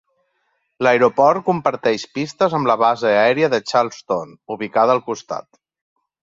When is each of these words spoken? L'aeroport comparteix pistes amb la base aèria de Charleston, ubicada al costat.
L'aeroport 0.87 1.43
comparteix 1.49 2.07
pistes 2.15 2.57
amb 2.61 2.71
la 2.73 2.77
base 2.85 3.13
aèria 3.19 3.53
de 3.57 3.63
Charleston, 3.73 4.35
ubicada 4.59 4.99
al 5.01 5.07
costat. 5.13 5.51